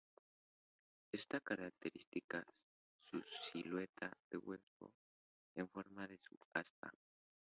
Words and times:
Es 1.11 1.27
característica 1.27 2.43
su 3.03 3.21
silueta 3.21 4.11
de 4.31 4.37
vuelo 4.37 4.95
en 5.53 5.69
forma 5.69 6.07
de 6.07 6.19
aspa. 6.55 6.91